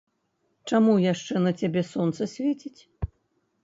[0.69, 2.77] Чаму яшчэ на цябе сонца свеціць?